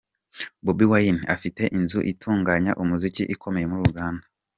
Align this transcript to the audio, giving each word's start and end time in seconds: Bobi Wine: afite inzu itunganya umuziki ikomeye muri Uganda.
Bobi 0.63 0.85
Wine: 0.91 1.19
afite 1.35 1.63
inzu 1.77 1.99
itunganya 2.11 2.71
umuziki 2.81 3.23
ikomeye 3.35 3.65
muri 3.69 3.81
Uganda. 3.91 4.25